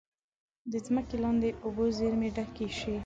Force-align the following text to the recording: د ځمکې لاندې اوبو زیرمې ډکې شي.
د 0.71 0.73
ځمکې 0.85 1.15
لاندې 1.23 1.49
اوبو 1.65 1.83
زیرمې 1.97 2.29
ډکې 2.35 2.67
شي. 2.79 2.95